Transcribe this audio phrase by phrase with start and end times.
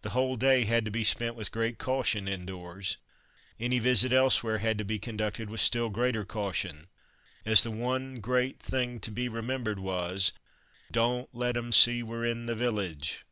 [0.00, 2.96] The whole day had to be spent with great caution indoors;
[3.60, 6.88] any visit elsewhere had to be conducted with still greater caution,
[7.44, 10.32] as the one great thing to be remembered was
[10.90, 13.22] "Don't let 'em see we're in the village."